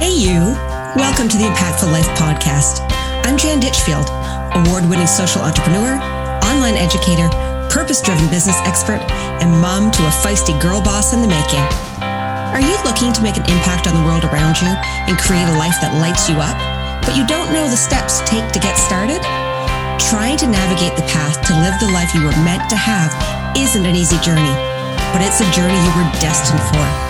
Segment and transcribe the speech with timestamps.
[0.00, 0.56] Hey, you.
[0.96, 2.80] Welcome to the Impactful Life Podcast.
[3.28, 4.08] I'm Jan Ditchfield,
[4.56, 6.00] award winning social entrepreneur,
[6.48, 7.28] online educator,
[7.68, 9.04] purpose driven business expert,
[9.44, 11.60] and mom to a feisty girl boss in the making.
[12.00, 14.72] Are you looking to make an impact on the world around you
[15.04, 16.56] and create a life that lights you up,
[17.04, 19.20] but you don't know the steps to take to get started?
[20.08, 23.12] Trying to navigate the path to live the life you were meant to have
[23.52, 24.56] isn't an easy journey,
[25.12, 27.09] but it's a journey you were destined for.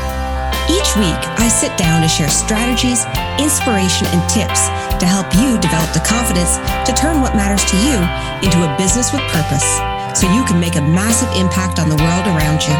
[0.70, 3.02] Each week, I sit down to share strategies,
[3.42, 4.70] inspiration, and tips
[5.02, 7.98] to help you develop the confidence to turn what matters to you
[8.38, 9.66] into a business with purpose
[10.14, 12.76] so you can make a massive impact on the world around you.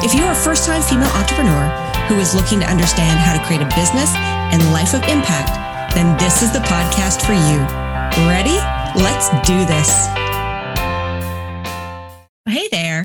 [0.00, 1.68] If you're a first time female entrepreneur
[2.08, 4.08] who is looking to understand how to create a business
[4.48, 5.52] and life of impact,
[5.92, 7.60] then this is the podcast for you.
[8.24, 8.56] Ready?
[8.96, 10.08] Let's do this.
[12.48, 13.04] Hey there.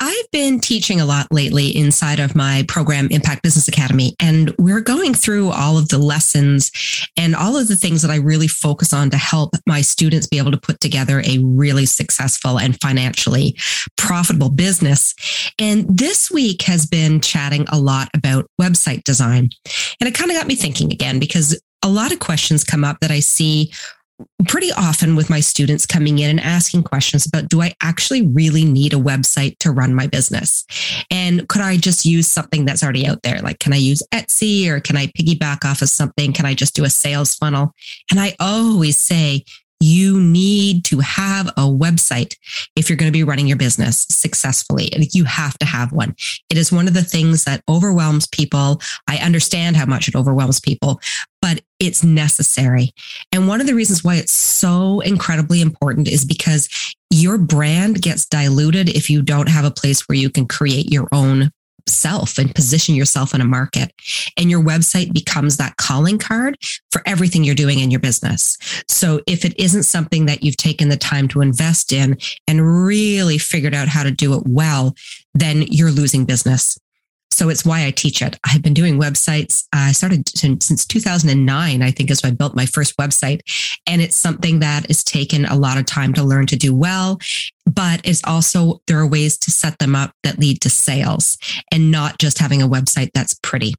[0.00, 4.80] I've been teaching a lot lately inside of my program, Impact Business Academy, and we're
[4.80, 6.70] going through all of the lessons
[7.16, 10.38] and all of the things that I really focus on to help my students be
[10.38, 13.56] able to put together a really successful and financially
[13.96, 15.14] profitable business.
[15.58, 19.50] And this week has been chatting a lot about website design.
[20.00, 22.98] And it kind of got me thinking again because a lot of questions come up
[23.00, 23.72] that I see
[24.46, 28.64] pretty often with my students coming in and asking questions about do I actually really
[28.64, 30.64] need a website to run my business?
[31.10, 33.40] And could I just use something that's already out there?
[33.40, 36.32] Like, can I use Etsy or can I piggyback off of something?
[36.32, 37.74] Can I just do a sales funnel?
[38.10, 39.44] And I always say,
[39.80, 42.36] you need to have a website
[42.76, 44.90] if you're going to be running your business successfully.
[45.12, 46.14] You have to have one.
[46.48, 48.80] It is one of the things that overwhelms people.
[49.08, 51.00] I understand how much it overwhelms people,
[51.42, 52.92] but it's necessary.
[53.32, 56.68] And one of the reasons why it's so incredibly important is because
[57.10, 61.08] your brand gets diluted if you don't have a place where you can create your
[61.12, 61.50] own
[61.86, 63.92] self and position yourself in a market.
[64.36, 66.56] And your website becomes that calling card
[66.90, 68.56] for everything you're doing in your business.
[68.88, 73.38] So if it isn't something that you've taken the time to invest in and really
[73.38, 74.94] figured out how to do it well,
[75.34, 76.78] then you're losing business.
[77.34, 78.38] So it's why I teach it.
[78.44, 79.64] I've been doing websites.
[79.72, 83.40] I started to, since 2009, I think is when I built my first website.
[83.86, 87.18] And it's something that has taken a lot of time to learn to do well.
[87.66, 91.36] But it's also, there are ways to set them up that lead to sales
[91.72, 93.74] and not just having a website that's pretty.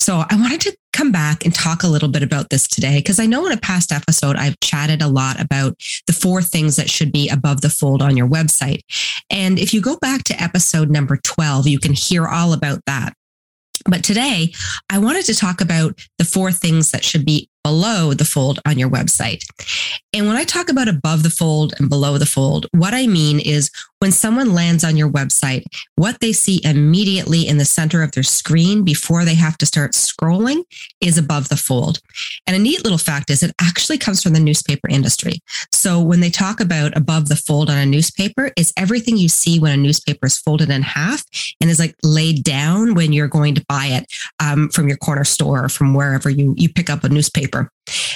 [0.00, 3.18] So I wanted to come back and talk a little bit about this today because
[3.18, 6.90] I know in a past episode I've chatted a lot about the four things that
[6.90, 8.80] should be above the fold on your website.
[9.30, 13.14] And if you go back to episode number 12, you can hear all about that.
[13.86, 14.52] But today,
[14.90, 18.78] I wanted to talk about the four things that should be below the fold on
[18.78, 19.44] your website.
[20.12, 23.40] And when I talk about above the fold and below the fold, what I mean
[23.40, 25.64] is when someone lands on your website,
[25.94, 29.92] what they see immediately in the center of their screen before they have to start
[29.92, 30.64] scrolling
[31.00, 32.00] is above the fold.
[32.46, 35.38] And a neat little fact is it actually comes from the newspaper industry.
[35.70, 39.60] So when they talk about above the fold on a newspaper, it's everything you see
[39.60, 41.24] when a newspaper is folded in half
[41.60, 45.24] and is like laid down when you're going to buy it um, from your corner
[45.24, 47.51] store or from wherever you, you pick up a newspaper.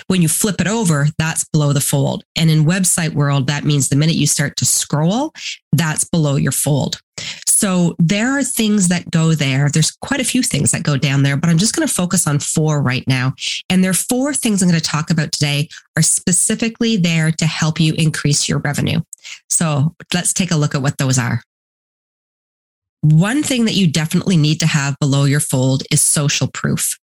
[0.07, 2.25] When you flip it over, that's below the fold.
[2.37, 5.33] And in website world, that means the minute you start to scroll,
[5.73, 7.01] that's below your fold.
[7.47, 9.71] So there are things that go there.
[9.71, 12.27] There's quite a few things that go down there, but I'm just going to focus
[12.27, 13.33] on four right now.
[13.71, 17.47] And there are four things I'm going to talk about today are specifically there to
[17.47, 19.01] help you increase your revenue.
[19.49, 21.43] So let's take a look at what those are.
[23.01, 26.99] One thing that you definitely need to have below your fold is social proof.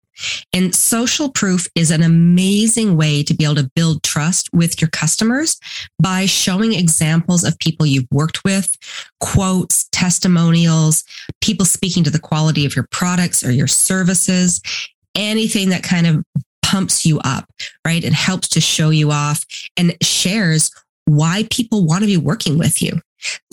[0.52, 4.90] And social proof is an amazing way to be able to build trust with your
[4.90, 5.58] customers
[6.00, 8.76] by showing examples of people you've worked with,
[9.20, 11.04] quotes, testimonials,
[11.40, 14.60] people speaking to the quality of your products or your services,
[15.14, 16.24] anything that kind of
[16.62, 17.44] pumps you up,
[17.86, 18.04] right?
[18.04, 19.44] It helps to show you off
[19.76, 20.70] and shares
[21.04, 23.00] why people want to be working with you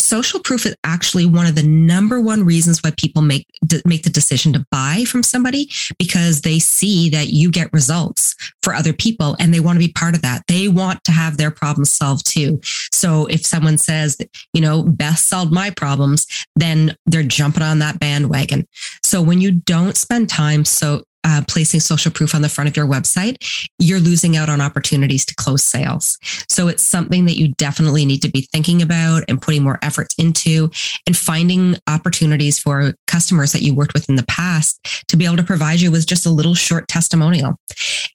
[0.09, 3.45] social proof is actually one of the number one reasons why people make
[3.85, 5.69] make the decision to buy from somebody
[5.99, 9.93] because they see that you get results for other people and they want to be
[9.93, 10.43] part of that.
[10.47, 12.59] They want to have their problems solved too.
[12.91, 14.17] So if someone says
[14.53, 16.25] you know, Beth solved my problems,
[16.55, 18.67] then they're jumping on that bandwagon.
[19.03, 22.77] So when you don't spend time so uh, placing social proof on the front of
[22.77, 23.35] your website,
[23.77, 26.17] you're losing out on opportunities to close sales.
[26.47, 30.15] So it's something that you definitely need to be thinking about and putting more efforts
[30.17, 30.69] into
[31.05, 35.37] and finding opportunities for customers that you worked with in the past to be able
[35.37, 37.55] to provide you with just a little short testimonial.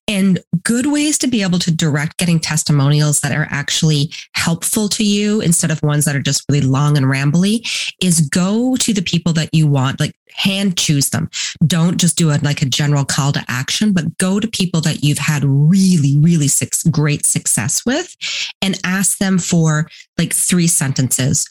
[0.09, 5.05] And good ways to be able to direct getting testimonials that are actually helpful to
[5.05, 7.67] you instead of ones that are just really long and rambly
[8.03, 11.31] is go to the people that you want, like hand choose them.
[11.67, 15.03] Don't just do it like a general call to action, but go to people that
[15.03, 16.49] you've had really, really
[16.91, 18.15] great success with
[18.61, 19.89] and ask them for
[20.19, 21.49] like three sentences.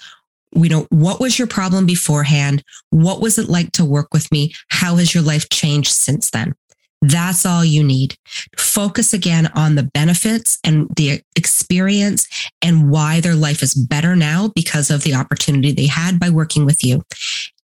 [0.53, 2.63] We know what was your problem beforehand?
[2.91, 4.53] What was it like to work with me?
[4.69, 6.53] How has your life changed since then?
[7.01, 8.15] That's all you need.
[8.57, 12.27] Focus again on the benefits and the experience
[12.61, 16.65] and why their life is better now because of the opportunity they had by working
[16.65, 17.03] with you.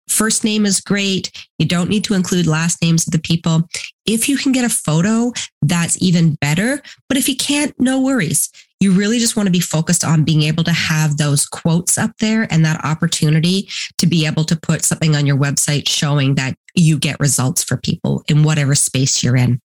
[0.10, 1.32] First name is great.
[1.60, 3.70] You don't need to include last names of the people.
[4.06, 6.82] If you can get a photo, that's even better.
[7.08, 8.50] But if you can't, no worries.
[8.80, 12.12] You really just want to be focused on being able to have those quotes up
[12.20, 16.56] there and that opportunity to be able to put something on your website showing that
[16.76, 19.62] you get results for people in whatever space you're in.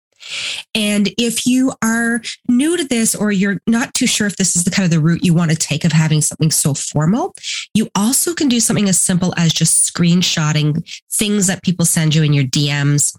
[0.76, 4.64] And if you are new to this or you're not too sure if this is
[4.64, 7.36] the kind of the route you want to take of having something so formal,
[7.74, 12.24] you also can do something as simple as just screenshotting things that people send you
[12.24, 13.16] in your DMs,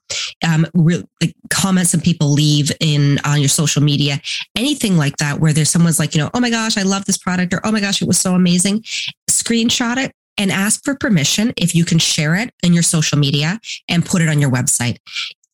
[0.47, 4.21] um, re- like comments that people leave in on your social media,
[4.57, 7.19] anything like that, where there's someone's like, you know, oh my gosh, I love this
[7.19, 8.83] product, or oh my gosh, it was so amazing.
[9.31, 13.61] Screenshot it and ask for permission if you can share it in your social media
[13.89, 14.99] and put it on your website.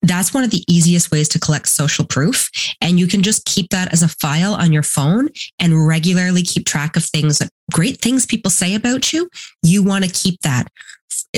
[0.02, 2.50] That's one of the easiest ways to collect social proof.
[2.80, 5.28] And you can just keep that as a file on your phone
[5.58, 7.42] and regularly keep track of things,
[7.72, 9.28] great things people say about you.
[9.62, 10.68] You want to keep that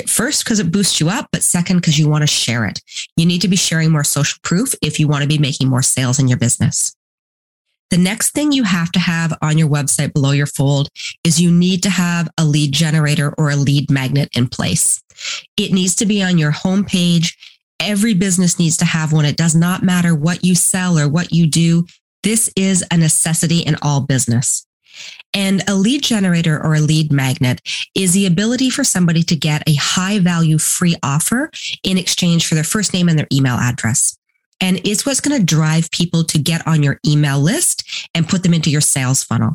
[0.07, 2.81] first because it boosts you up, but second because you want to share it.
[3.17, 5.83] You need to be sharing more social proof if you want to be making more
[5.83, 6.95] sales in your business.
[7.91, 10.89] The next thing you have to have on your website below your fold
[11.25, 15.03] is you need to have a lead generator or a lead magnet in place.
[15.57, 17.35] It needs to be on your homepage
[17.81, 19.25] Every business needs to have one.
[19.25, 21.87] It does not matter what you sell or what you do.
[22.23, 24.67] This is a necessity in all business.
[25.32, 27.62] And a lead generator or a lead magnet
[27.94, 31.50] is the ability for somebody to get a high value free offer
[31.82, 34.19] in exchange for their first name and their email address.
[34.61, 38.43] And it's what's going to drive people to get on your email list and put
[38.43, 39.55] them into your sales funnel.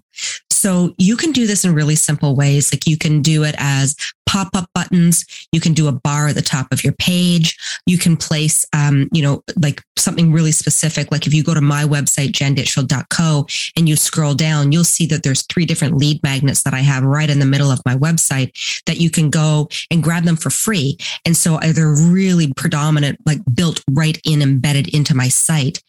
[0.49, 2.73] So you can do this in really simple ways.
[2.73, 5.25] Like you can do it as pop up buttons.
[5.51, 7.55] You can do a bar at the top of your page.
[7.85, 11.11] You can place, um, you know, like something really specific.
[11.11, 13.45] Like if you go to my website, janditchfield.co,
[13.77, 17.03] and you scroll down, you'll see that there's three different lead magnets that I have
[17.03, 20.49] right in the middle of my website that you can go and grab them for
[20.49, 20.97] free.
[21.25, 25.81] And so they're really predominant, like built right in, embedded into my site.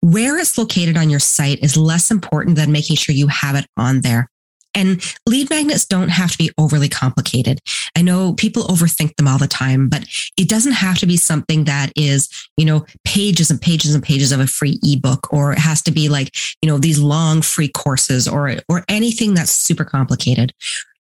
[0.00, 3.66] Where it's located on your site is less important than making sure you have it
[3.76, 4.28] on there.
[4.74, 7.60] And lead magnets don't have to be overly complicated.
[7.96, 10.04] I know people overthink them all the time, but
[10.36, 14.32] it doesn't have to be something that is, you know, pages and pages and pages
[14.32, 17.68] of a free ebook, or it has to be like, you know, these long free
[17.68, 20.52] courses or, or anything that's super complicated.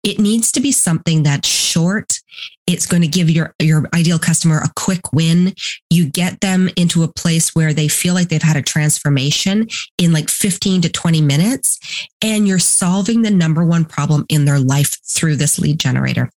[0.03, 2.19] It needs to be something that's short.
[2.67, 5.53] It's going to give your, your ideal customer a quick win.
[5.89, 9.67] You get them into a place where they feel like they've had a transformation
[9.97, 11.79] in like 15 to 20 minutes,
[12.21, 16.29] and you're solving the number one problem in their life through this lead generator.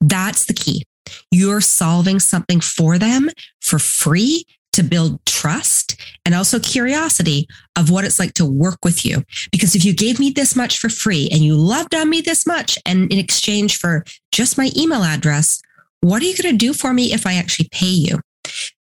[0.00, 0.84] That's the key.
[1.30, 3.30] You're solving something for them
[3.60, 9.04] for free to build trust and also curiosity of what it's like to work with
[9.04, 9.22] you.
[9.52, 12.46] Because if you gave me this much for free and you loved on me this
[12.46, 15.60] much, and in exchange for just my email address,
[16.00, 18.20] what are you going to do for me if I actually pay you?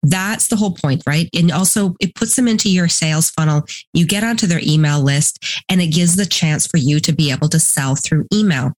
[0.03, 1.29] That's the whole point, right?
[1.35, 3.63] And also it puts them into your sales funnel.
[3.93, 7.31] You get onto their email list and it gives the chance for you to be
[7.31, 8.73] able to sell through email.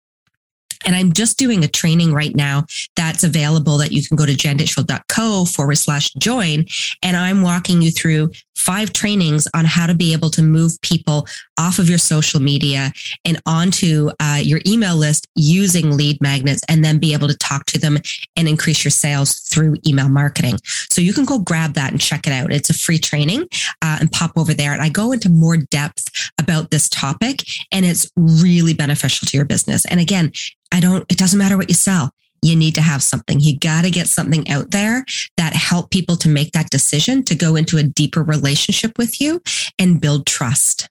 [0.85, 2.65] And I'm just doing a training right now
[2.97, 6.67] that's available that you can go to janditchfield.co forward slash join.
[7.03, 11.27] And I'm walking you through five trainings on how to be able to move people
[11.59, 12.93] off of your social media
[13.25, 17.67] and onto uh, your email list using lead magnets and then be able to talk
[17.67, 17.99] to them
[18.37, 20.59] and increase your sales through email marketing.
[20.65, 22.53] So you can go grab that and check it out.
[22.53, 23.43] It's a free training
[23.83, 24.73] uh, and pop over there.
[24.73, 29.47] And I go into more depth about this topic and it's really beneficial to your
[29.47, 29.85] business.
[29.87, 30.33] And again,
[30.75, 32.11] I don't, it doesn't matter what you sell.
[32.43, 33.39] You need to have something.
[33.39, 35.05] You got to get something out there
[35.37, 39.41] that help people to make that decision to go into a deeper relationship with you
[39.79, 40.89] and build trust.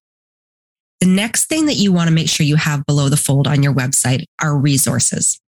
[1.01, 3.61] The next thing that you want to make sure you have below the fold on
[3.61, 5.41] your website are resources.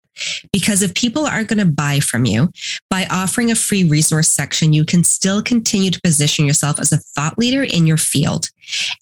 [0.52, 2.50] Because if people aren't going to buy from you,
[2.90, 6.98] by offering a free resource section, you can still continue to position yourself as a
[6.98, 8.48] thought leader in your field.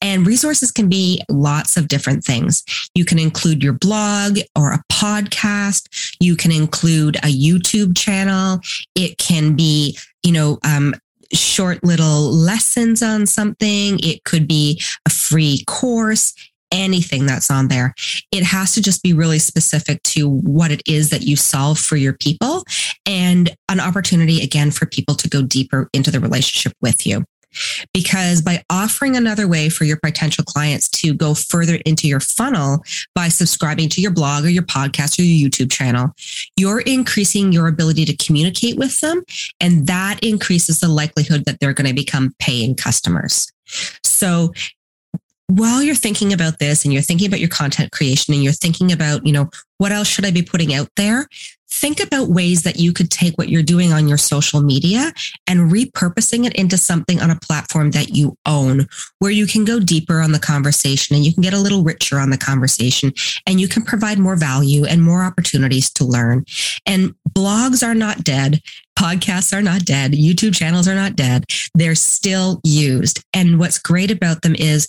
[0.00, 2.64] And resources can be lots of different things.
[2.94, 6.14] You can include your blog or a podcast.
[6.20, 8.60] You can include a YouTube channel.
[8.94, 10.94] It can be, you know, um,
[11.32, 13.98] short little lessons on something.
[14.02, 16.34] It could be a free course
[16.70, 17.94] anything that's on there.
[18.32, 21.96] It has to just be really specific to what it is that you solve for
[21.96, 22.64] your people
[23.06, 27.24] and an opportunity again for people to go deeper into the relationship with you.
[27.92, 32.84] Because by offering another way for your potential clients to go further into your funnel
[33.14, 36.10] by subscribing to your blog or your podcast or your YouTube channel,
[36.56, 39.22] you're increasing your ability to communicate with them.
[39.58, 43.50] And that increases the likelihood that they're going to become paying customers.
[44.04, 44.52] So
[45.50, 48.92] while you're thinking about this and you're thinking about your content creation and you're thinking
[48.92, 51.26] about, you know, what else should I be putting out there?
[51.72, 55.12] Think about ways that you could take what you're doing on your social media
[55.46, 58.86] and repurposing it into something on a platform that you own,
[59.20, 62.18] where you can go deeper on the conversation and you can get a little richer
[62.18, 63.12] on the conversation
[63.46, 66.44] and you can provide more value and more opportunities to learn.
[66.86, 68.60] And blogs are not dead.
[68.98, 70.12] Podcasts are not dead.
[70.12, 71.44] YouTube channels are not dead.
[71.74, 73.24] They're still used.
[73.32, 74.88] And what's great about them is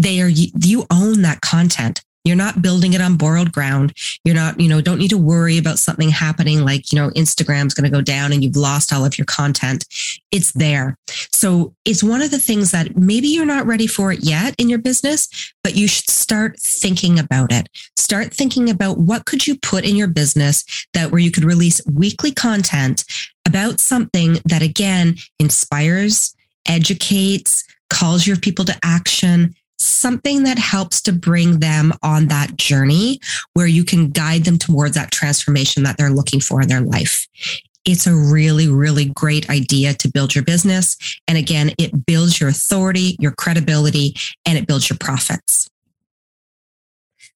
[0.00, 2.02] they are you own that content.
[2.24, 3.94] You're not building it on borrowed ground.
[4.24, 7.74] You're not you know don't need to worry about something happening like you know instagram's
[7.74, 9.86] going to go down and you've lost all of your content.
[10.30, 10.96] It's there.
[11.32, 14.68] So it's one of the things that maybe you're not ready for it yet in
[14.68, 15.28] your business
[15.62, 17.68] but you should start thinking about it.
[17.96, 20.64] Start thinking about what could you put in your business
[20.94, 23.04] that where you could release weekly content
[23.46, 26.34] about something that again inspires
[26.66, 33.20] educates calls your people to action something that helps to bring them on that journey
[33.54, 37.26] where you can guide them towards that transformation that they're looking for in their life.
[37.86, 40.96] It's a really, really great idea to build your business.
[41.26, 45.68] And again, it builds your authority, your credibility, and it builds your profits.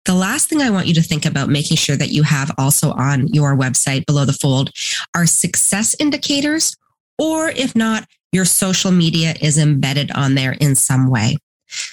[0.05, 2.93] The last thing I want you to think about making sure that you have also
[2.93, 4.71] on your website below the fold
[5.15, 6.77] are success indicators,
[7.19, 11.39] or if not, your social media is embedded on there in some way.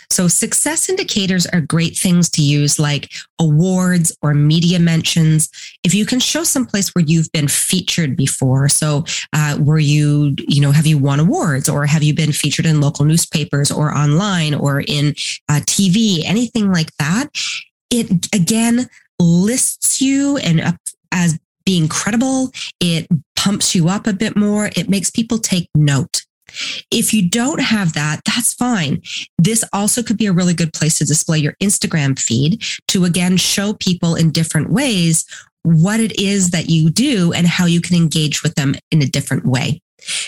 [0.10, 5.50] So success indicators are great things to use like awards or media mentions.
[5.84, 8.70] If you can show some place where you've been featured before.
[8.70, 12.66] So uh, were you, you know, have you won awards or have you been featured
[12.66, 15.10] in local newspapers or online or in
[15.50, 17.30] uh, TV, anything like that?
[17.90, 20.74] It again lists you and uh,
[21.12, 22.52] as being credible.
[22.80, 24.70] It pumps you up a bit more.
[24.76, 26.24] It makes people take note.
[26.92, 29.02] If you don't have that, that's fine.
[29.38, 33.38] This also could be a really good place to display your Instagram feed to again
[33.38, 35.26] show people in different ways
[35.64, 39.08] what it is that you do and how you can engage with them in a
[39.08, 39.82] different way.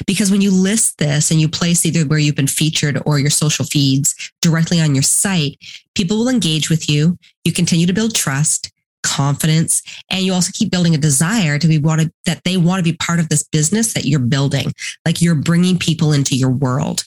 [0.06, 3.32] Because when you list this and you place either where you've been featured or your
[3.32, 5.58] social feeds directly on your site,
[5.96, 7.18] people will engage with you.
[7.44, 8.72] You continue to build trust
[9.04, 12.92] confidence and you also keep building a desire to be wanted that they want to
[12.92, 14.74] be part of this business that you're building
[15.06, 17.04] like you're bringing people into your world.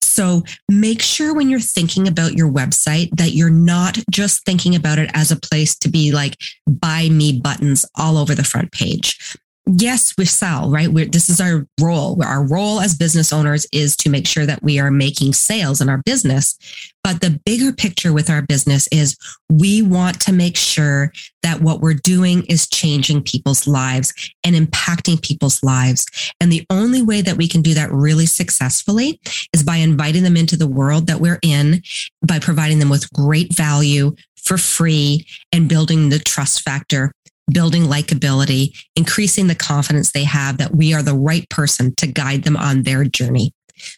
[0.00, 4.98] So make sure when you're thinking about your website that you're not just thinking about
[4.98, 9.36] it as a place to be like buy me buttons all over the front page
[9.76, 10.88] yes, we sell, right?
[10.88, 12.22] We're, this is our role.
[12.22, 15.88] Our role as business owners is to make sure that we are making sales in
[15.88, 16.56] our business.
[17.02, 19.16] But the bigger picture with our business is
[19.48, 21.12] we want to make sure
[21.42, 24.12] that what we're doing is changing people's lives
[24.44, 26.04] and impacting people's lives.
[26.40, 29.20] And the only way that we can do that really successfully
[29.54, 31.82] is by inviting them into the world that we're in,
[32.26, 37.12] by providing them with great value for free and building the trust factor
[37.52, 42.44] building likability, increasing the confidence they have that we are the right person to guide
[42.44, 43.52] them on their journey.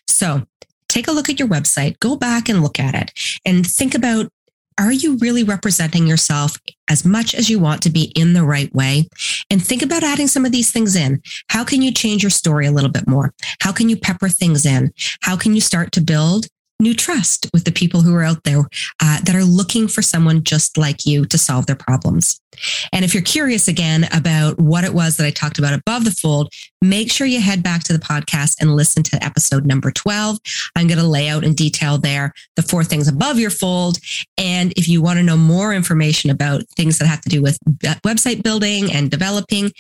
[0.06, 0.42] So
[0.88, 3.12] take a look at your website, go back and look at it
[3.44, 4.28] and think about
[4.78, 6.56] are you really representing yourself
[6.88, 9.06] as much as you want to be in the right way?
[9.50, 11.21] And think about adding some of these things in.
[11.49, 13.35] How can you change your story a little bit more?
[13.61, 14.92] How can you pepper things in?
[15.21, 16.47] How can you start to build
[16.82, 18.60] new trust with the people who are out there
[19.00, 22.40] uh, that are looking for someone just like you to solve their problems.
[22.92, 26.10] And if you're curious again about what it was that I talked about above the
[26.10, 30.38] fold, make sure you head back to the podcast and listen to episode number 12.
[30.76, 33.98] I'm going to lay out in detail there the four things above your fold.
[34.36, 37.58] And if you want to know more information about things that have to do with
[38.04, 39.72] website building and developing,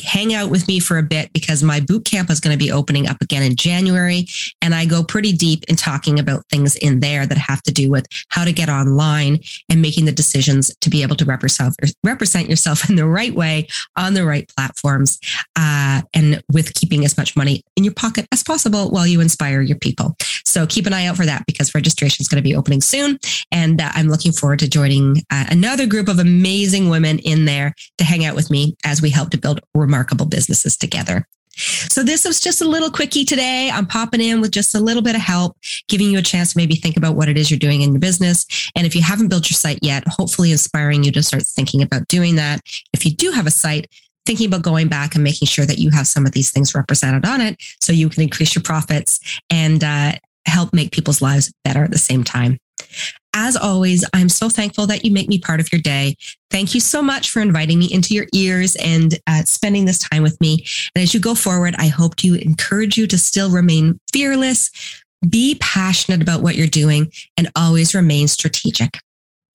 [0.00, 2.72] hang out with me for a bit because my boot camp is going to be
[2.72, 4.26] opening up again in January.
[4.62, 7.90] And I go pretty deep in talking about things in there that have to do
[7.90, 9.38] with how to get online
[9.70, 14.14] and making the decisions to be able to represent, yourself in the right way on
[14.14, 15.18] the right platforms
[15.56, 19.60] uh, and with keeping as much money in your pocket as possible while you inspire
[19.60, 20.16] your people.
[20.44, 23.18] So keep an eye out for that because registration is going to be opening soon.
[23.52, 27.74] And uh, I'm looking forward to joining uh, another group of amazing women in there
[27.98, 31.26] to hang out with me as we help to build remarkable businesses together.
[31.56, 33.68] So this was just a little quickie today.
[33.72, 35.56] I'm popping in with just a little bit of help,
[35.88, 38.00] giving you a chance to maybe think about what it is you're doing in your
[38.00, 38.46] business.
[38.76, 42.06] And if you haven't built your site yet, hopefully inspiring you to start thinking about
[42.06, 42.60] doing that.
[42.92, 43.90] If you do have a site,
[44.24, 47.24] thinking about going back and making sure that you have some of these things represented
[47.26, 50.12] on it so you can increase your profits and uh,
[50.46, 52.58] help make people's lives better at the same time.
[53.34, 56.16] As always, I'm so thankful that you make me part of your day.
[56.50, 60.22] Thank you so much for inviting me into your ears and uh, spending this time
[60.22, 60.64] with me.
[60.94, 64.70] And as you go forward, I hope to encourage you to still remain fearless,
[65.28, 68.98] be passionate about what you're doing, and always remain strategic.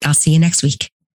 [0.04, 0.90] I'll see you next week.